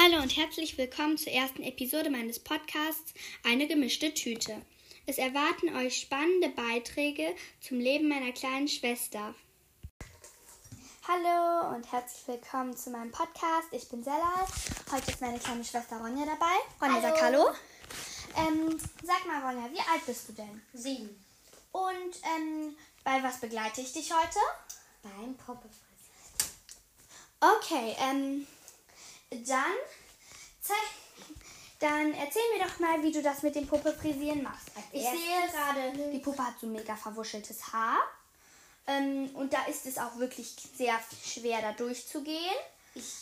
[0.00, 4.62] Hallo und herzlich willkommen zur ersten Episode meines Podcasts Eine gemischte Tüte.
[5.06, 9.34] Es erwarten euch spannende Beiträge zum Leben meiner kleinen Schwester.
[11.08, 13.72] Hallo und herzlich willkommen zu meinem Podcast.
[13.72, 14.46] Ich bin Sella.
[14.92, 16.54] Heute ist meine kleine Schwester Ronja dabei.
[16.80, 17.48] Ronja, sag Hallo.
[18.36, 20.62] Ähm, sag mal, Ronja, wie alt bist du denn?
[20.74, 21.08] Sieben.
[21.72, 24.38] Und ähm, bei was begleite ich dich heute?
[25.02, 25.88] Beim Poppefressen.
[27.40, 28.46] Okay, ähm,
[29.30, 29.74] dann,
[30.60, 30.76] zeig,
[31.78, 34.68] dann erzähl mir doch mal, wie du das mit dem Puppe frisieren machst.
[34.92, 38.00] Ich erstes sehe gerade, die Puppe hat so mega verwuscheltes Haar.
[38.86, 42.56] Ähm, und da ist es auch wirklich sehr schwer, da durchzugehen.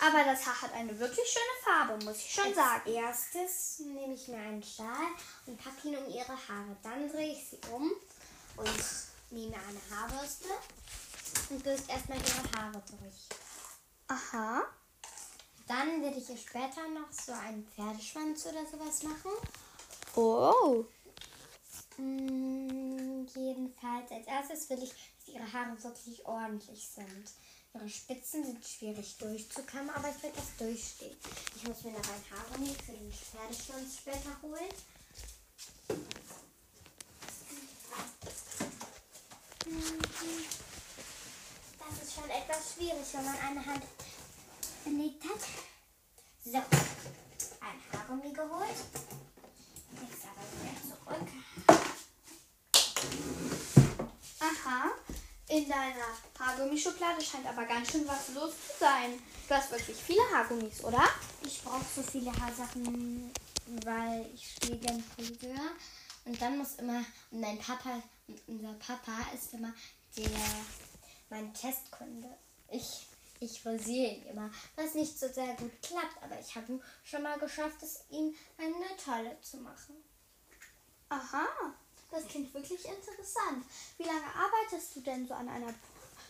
[0.00, 2.92] Aber das Haar hat eine wirklich schöne Farbe, muss ich schon Als sagen.
[2.92, 5.06] erstes nehme ich mir einen Schal
[5.46, 6.76] und packe ihn um ihre Haare.
[6.82, 7.90] Dann drehe ich sie um
[8.56, 8.84] und
[9.30, 10.48] nehme eine Haarbürste
[11.48, 13.28] und bürste erstmal ihre Haare durch.
[14.08, 14.62] Aha.
[15.72, 19.30] Dann werde ich ihr später noch so einen Pferdeschwanz oder sowas machen.
[20.14, 20.84] Oh.
[21.96, 27.30] Mm, jedenfalls als erstes will ich, dass ihre Haare wirklich ordentlich sind.
[27.72, 31.16] Ihre Spitzen sind schwierig durchzukammen, aber ich werde das durchstehen.
[31.56, 34.68] Ich muss mir noch ein Haargummi für den Pferdeschwanz später holen.
[41.78, 43.84] Das ist schon etwas schwierig, wenn man eine Hand
[44.84, 45.40] belegt hat.
[46.44, 48.76] So, ein Haargummi geholt.
[50.00, 51.28] Jetzt aber wieder zurück.
[54.40, 54.90] Aha.
[55.48, 56.06] In deiner
[56.38, 59.20] Haargummischublade scheint aber ganz schön was los zu sein.
[59.48, 61.04] Du hast wirklich viele Haargummis, oder?
[61.44, 63.30] Ich brauche so viele Haarsachen,
[63.84, 65.60] weil ich spiele gern Friseur.
[66.24, 68.02] Und dann muss immer, und mein Papa,
[68.46, 69.72] unser Papa ist immer
[70.16, 70.30] der,
[71.30, 72.28] mein Testkunde.
[72.70, 73.06] Ich,
[73.42, 77.38] ich frisiere ihn immer, was nicht so sehr gut klappt, aber ich habe schon mal
[77.38, 79.96] geschafft, es ihm eine tolle zu machen.
[81.08, 81.46] Aha,
[82.10, 83.64] das klingt wirklich interessant.
[83.98, 85.74] Wie lange arbeitest du denn so an einer,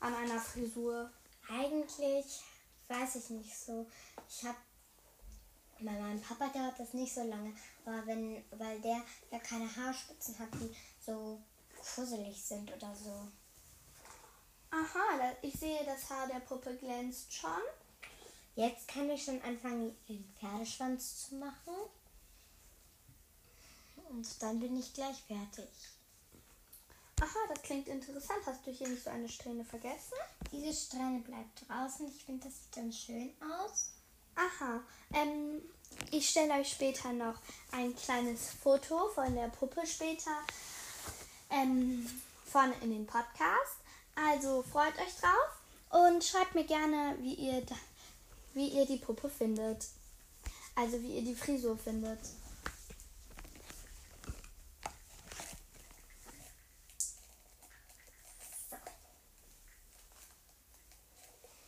[0.00, 1.10] an einer Frisur?
[1.48, 2.40] Eigentlich
[2.88, 3.86] weiß ich nicht so.
[4.28, 4.58] Ich habe
[5.80, 7.52] bei meinem Papa dauert das nicht so lange,
[7.84, 11.42] aber wenn, weil der ja keine Haarspitzen hat, die so
[11.82, 13.28] fusselig sind oder so.
[14.74, 17.62] Aha, ich sehe, das Haar der Puppe glänzt schon.
[18.56, 21.74] Jetzt kann ich schon anfangen, den Pferdeschwanz zu machen.
[24.08, 25.70] Und dann bin ich gleich fertig.
[27.20, 28.40] Aha, das klingt interessant.
[28.46, 30.18] Hast du hier nicht so eine Strähne vergessen?
[30.50, 32.08] Diese Strähne bleibt draußen.
[32.08, 33.92] Ich finde, das sieht ganz schön aus.
[34.34, 34.80] Aha,
[35.12, 35.62] ähm,
[36.10, 37.38] ich stelle euch später noch
[37.70, 40.36] ein kleines Foto von der Puppe später
[41.50, 42.10] ähm,
[42.44, 43.83] vorne in den Podcast.
[44.14, 45.60] Also freut euch drauf
[45.90, 47.74] und schreibt mir gerne, wie ihr, da,
[48.54, 49.86] wie ihr die Puppe findet.
[50.76, 52.20] Also wie ihr die Frisur findet.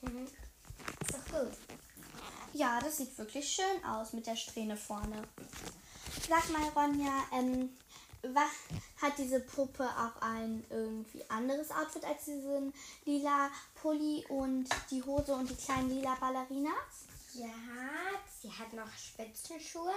[0.03, 0.27] Mhm.
[0.27, 1.53] Ist doch gut.
[2.53, 5.23] Ja, das sieht wirklich schön aus mit der Strähne vorne.
[6.29, 7.71] Sag mal, Ronja, ähm,
[8.23, 8.51] was,
[9.01, 12.73] hat diese Puppe auch ein irgendwie anderes Outfit als diesen
[13.05, 17.07] lila Pulli und die Hose und die kleinen lila Ballerinas?
[17.35, 17.49] Ja,
[18.41, 19.93] sie hat noch Spitzenschuhe,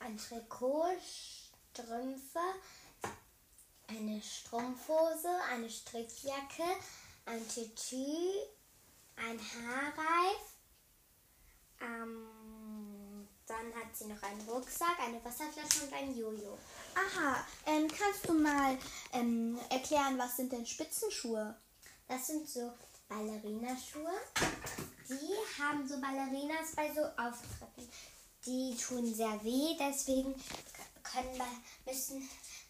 [0.00, 0.96] ein Trikot,
[1.74, 2.40] Strümpfe,
[3.88, 6.64] eine Strumpfhose, eine Strickjacke,
[7.26, 8.32] ein Tütü,
[9.16, 10.54] ein Haarreif.
[11.80, 13.28] Ähm,
[13.68, 16.58] dann hat sie noch einen Rucksack, eine Wasserflasche und ein Jojo.
[16.94, 18.76] Aha, ähm, kannst du mal
[19.12, 21.56] ähm, erklären, was sind denn Spitzenschuhe?
[22.06, 22.72] Das sind so
[23.08, 24.12] Ballerinaschuhe.
[25.08, 27.90] Die haben so Ballerinas bei so Auftritten.
[28.46, 30.34] Die tun sehr weh, deswegen
[31.02, 31.42] können,
[31.84, 32.28] müssen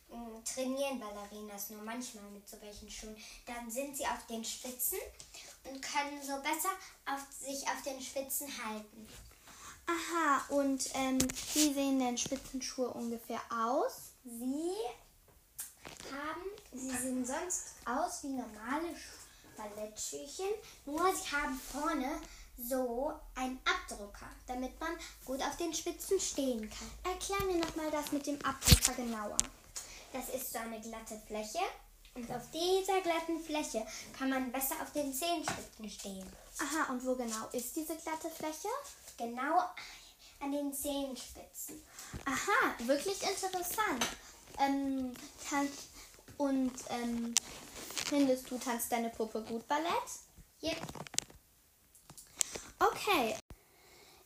[0.08, 3.16] mh, trainieren Ballerinas nur manchmal mit so welchen Schuhen.
[3.46, 4.98] Dann sind sie auf den Spitzen
[5.64, 6.70] und können so besser
[7.06, 9.06] auf, sich auf den Spitzen halten.
[9.88, 11.18] Aha, und ähm,
[11.54, 14.12] wie sehen denn Spitzenschuhe ungefähr aus?
[14.24, 14.74] Sie
[16.12, 16.44] haben,
[16.74, 20.46] sie sehen sonst aus wie normale Sch- Ballettschüchen,
[20.84, 22.20] nur sie haben vorne
[22.58, 24.90] so einen Abdrucker, damit man
[25.24, 27.12] gut auf den Spitzen stehen kann.
[27.12, 29.36] Erklär mir nochmal das mit dem Abdrucker genauer.
[30.12, 31.60] Das ist so eine glatte Fläche
[32.14, 33.86] und auf dieser glatten Fläche
[34.16, 36.26] kann man besser auf den Zehenspitzen stehen.
[36.58, 38.68] Aha, und wo genau ist diese glatte Fläche?
[39.18, 39.60] Genau
[40.40, 41.82] an den Zehenspitzen.
[42.24, 44.06] Aha, wirklich interessant.
[44.58, 45.12] Ähm,
[46.36, 47.34] und ähm,
[48.06, 49.86] findest du, tanzt deine Puppe gut Ballett?
[50.60, 50.76] Hier,
[52.78, 53.36] Okay.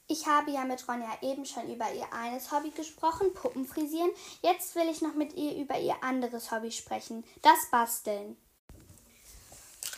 [0.09, 4.11] Ich habe ja mit Ronja eben schon über ihr eines Hobby gesprochen, Puppen frisieren.
[4.43, 8.37] Jetzt will ich noch mit ihr über ihr anderes Hobby sprechen, das Basteln.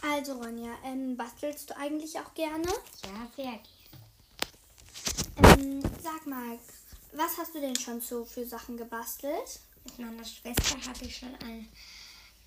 [0.03, 2.69] Also Ronja, ähm, bastelst du eigentlich auch gerne?
[2.69, 3.84] Ja, sehr gerne.
[5.57, 6.59] Ähm, sag mal,
[7.13, 9.61] was hast du denn schon so für Sachen gebastelt?
[9.85, 11.67] Mit meiner Schwester habe ich schon eine,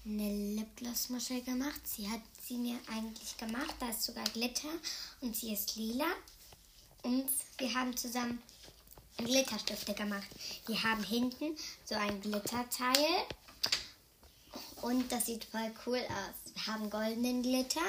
[0.05, 1.81] eine Lipgloss-Muschel gemacht.
[1.85, 3.75] Sie hat sie mir eigentlich gemacht.
[3.79, 4.69] Da ist sogar Glitter
[5.21, 6.07] und sie ist lila.
[7.03, 7.27] Und
[7.57, 8.41] wir haben zusammen
[9.17, 10.27] Glitterstifte gemacht.
[10.67, 11.55] Die haben hinten
[11.85, 13.25] so ein Glitterteil.
[14.81, 16.53] Und das sieht voll cool aus.
[16.53, 17.81] Wir haben goldenen Glitter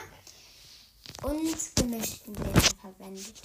[1.23, 3.43] und gemischten Glitter verwendet.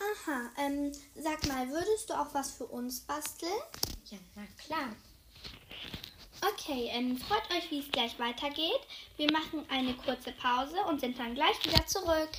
[0.00, 3.50] Aha, ähm, sag mal, würdest du auch was für uns basteln?
[4.06, 4.94] Ja, na klar.
[6.52, 8.80] Okay, ähm, freut euch, wie es gleich weitergeht.
[9.16, 12.30] Wir machen eine kurze Pause und sind dann gleich wieder zurück.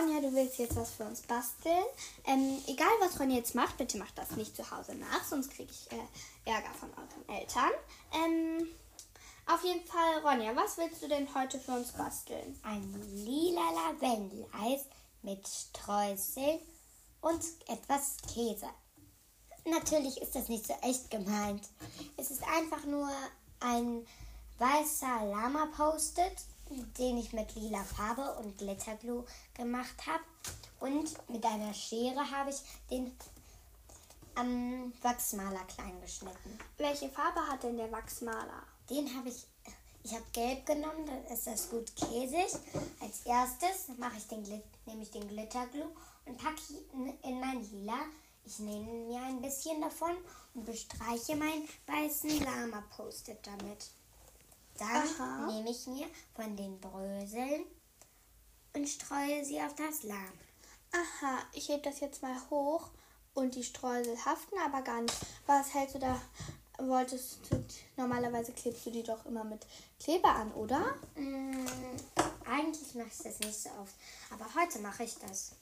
[0.00, 1.84] Ronja, du willst jetzt was für uns basteln.
[2.26, 5.70] Ähm, egal, was Ronja jetzt macht, bitte macht das nicht zu Hause nach, sonst kriege
[5.70, 7.70] ich äh, Ärger von euren Eltern.
[8.14, 8.68] Ähm,
[9.46, 12.58] auf jeden Fall, Ronja, was willst du denn heute für uns basteln?
[12.62, 12.94] Ein
[13.24, 14.86] lila Lavendeleis
[15.22, 16.60] mit Streuseln
[17.20, 18.68] und etwas Käse.
[19.66, 21.68] Natürlich ist das nicht so echt gemeint.
[22.16, 23.10] Es ist einfach nur
[23.60, 24.06] ein
[24.58, 26.36] weißer Lama-Post-it
[26.70, 29.24] den ich mit lila Farbe und Glitterglue
[29.54, 30.24] gemacht habe.
[30.80, 33.12] Und mit einer Schere habe ich den
[34.34, 36.58] am Wachsmaler klein geschnitten.
[36.78, 38.62] Welche Farbe hat denn der Wachsmaler?
[38.88, 39.46] Den habe ich,
[40.02, 42.58] ich habe gelb genommen, dann ist das gut käsig.
[43.00, 44.42] Als erstes mache ich den,
[44.86, 45.90] nehme ich den Glitterglue
[46.24, 46.60] und packe
[46.94, 47.98] ihn in mein Lila.
[48.44, 50.16] Ich nehme mir ein bisschen davon
[50.54, 53.90] und bestreiche meinen weißen Lama-Post-it damit.
[54.80, 55.46] Dann Aha.
[55.46, 57.66] nehme ich mir von den Bröseln
[58.74, 60.32] und streue sie auf das Lamm.
[60.92, 62.88] Aha, ich hebe das jetzt mal hoch
[63.34, 65.14] und die Streusel haften aber gar nicht.
[65.46, 66.18] Was hältst du da?
[66.78, 67.62] Wolltest du,
[67.98, 69.66] normalerweise klebst du die doch immer mit
[70.02, 70.96] Kleber an, oder?
[71.14, 71.66] Mm,
[72.46, 73.94] eigentlich mache ich das nicht so oft.
[74.30, 75.52] Aber heute mache ich das.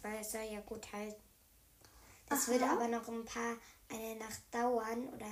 [0.00, 1.20] Weil es soll ja gut halten.
[2.30, 2.52] Das Aha.
[2.52, 3.56] würde aber noch ein paar,
[3.90, 5.26] eine Nacht dauern oder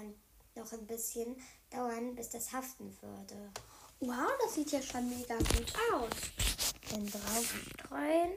[0.56, 1.36] noch ein bisschen,
[1.70, 3.50] dauern, bis das haften würde.
[4.00, 6.10] Wow, das sieht ja schon mega gut aus.
[6.90, 7.54] Dann drauf
[7.84, 8.32] streuen.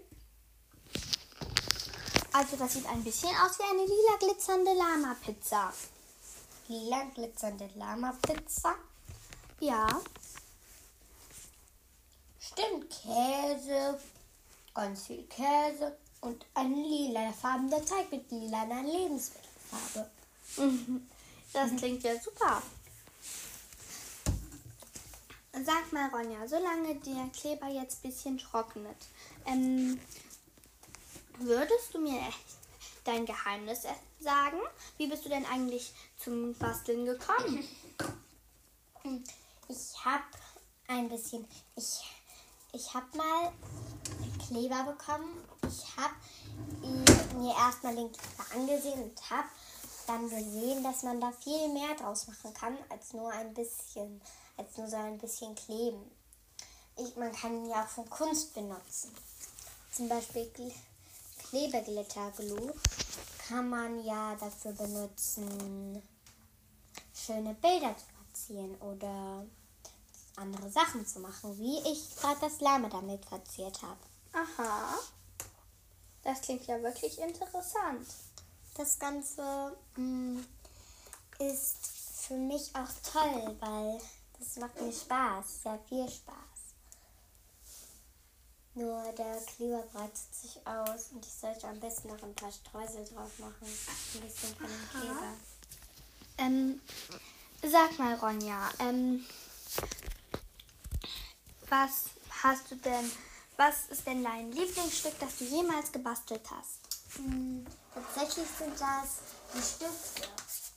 [2.31, 5.74] Also das sieht ein bisschen aus wie eine lila glitzernde Lama-Pizza.
[6.68, 8.75] Lila glitzernde Lama-Pizza?
[9.60, 10.01] Ja.
[12.39, 14.00] Stimmt, Käse,
[14.74, 20.10] ganz viel Käse und ein lila farbener Teig mit lila Lebensmittelfarbe.
[21.54, 22.62] Das klingt ja super.
[25.51, 29.07] Sag mal, Ronja, solange der Kleber jetzt ein bisschen trocknet,
[29.46, 30.00] ähm,
[31.40, 32.22] würdest du mir
[33.04, 33.81] dein Geheimnis
[34.19, 34.60] sagen?
[34.98, 37.68] Wie bist du denn eigentlich zum Basteln gekommen?
[39.72, 40.24] Ich habe
[40.88, 42.04] ein bisschen, ich,
[42.74, 43.51] ich habe mal
[44.48, 45.44] Kleber bekommen.
[45.68, 46.15] Ich habe
[47.38, 49.48] mir erstmal den Kleber angesehen und habe
[50.10, 54.22] dann gesehen, dass man da viel mehr draus machen kann als nur ein bisschen
[54.58, 56.12] als nur so ein bisschen kleben.
[56.98, 59.12] Ich, man kann ihn ja auch von Kunst benutzen.
[59.94, 60.51] Zum Beispiel
[61.50, 62.74] Klebeglitterglue
[63.48, 66.04] kann man ja dafür benutzen,
[67.13, 69.46] schöne Bilder zu platzieren oder
[70.36, 74.00] andere Sachen zu machen, wie ich gerade das Lame damit platziert habe.
[74.34, 74.96] Aha.
[76.24, 78.08] Das klingt ja wirklich interessant.
[78.76, 80.46] Das Ganze mh, mm,
[81.40, 81.88] ist
[82.28, 84.00] für mich auch toll, weil
[84.40, 86.36] das macht mir Spaß, sehr viel Spaß.
[88.76, 93.04] Nur der Kleber breitet sich aus und ich sollte am besten noch ein paar Streusel
[93.06, 93.56] drauf machen.
[93.66, 95.34] Ein bisschen von dem Kleber.
[96.38, 96.82] Ähm,
[97.62, 99.26] sag mal, Ronja, ähm,
[101.68, 102.06] was
[102.44, 103.12] hast du denn,
[103.58, 106.88] was ist denn dein Lieblingsstück, das du jemals gebastelt hast?
[107.16, 109.20] Hm, tatsächlich sind das
[109.54, 110.28] die Stifte.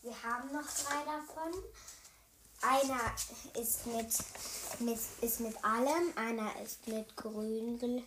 [0.02, 1.52] Wir haben noch drei davon.
[2.62, 4.14] Einer ist mit,
[4.80, 8.06] mit, ist mit allem, einer ist mit grün,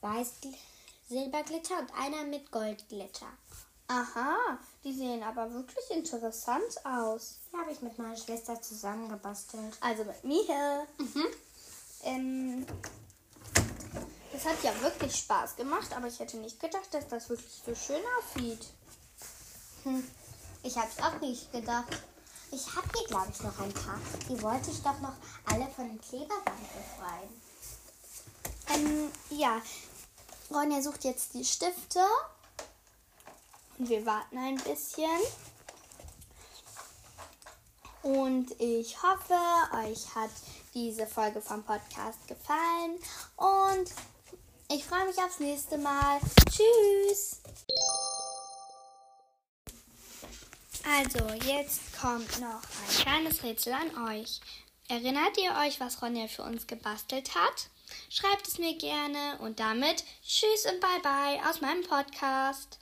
[0.00, 0.32] weiß,
[1.08, 3.26] Silberglitter und einer mit Goldglitter.
[3.88, 7.40] Aha, die sehen aber wirklich interessant aus.
[7.52, 9.76] Die habe ich mit meiner Schwester zusammengebastelt.
[9.80, 10.86] Also mit mir.
[10.98, 11.26] Mhm.
[12.04, 12.66] Ähm,
[14.42, 17.74] das hat ja wirklich Spaß gemacht, aber ich hätte nicht gedacht, dass das wirklich so
[17.74, 18.66] schön aussieht.
[19.84, 20.04] Hm.
[20.62, 22.02] Ich habe es auch nicht gedacht.
[22.50, 23.98] Ich habe hier, glaube ich, noch ein paar.
[24.28, 25.14] Die wollte ich doch noch
[25.46, 27.42] alle von dem Kleberband befreien.
[28.68, 29.60] Ähm, ja,
[30.50, 32.04] Ronja sucht jetzt die Stifte.
[33.78, 35.20] Und wir warten ein bisschen.
[38.02, 39.34] Und ich hoffe,
[39.84, 40.30] euch hat
[40.74, 42.98] diese Folge vom Podcast gefallen.
[43.36, 43.92] Und
[44.74, 46.20] ich freue mich aufs nächste Mal.
[46.50, 47.40] Tschüss!
[50.84, 54.40] Also, jetzt kommt noch ein kleines Rätsel an euch.
[54.88, 57.68] Erinnert ihr euch, was Ronja für uns gebastelt hat?
[58.10, 62.78] Schreibt es mir gerne und damit Tschüss und Bye bye aus meinem Podcast.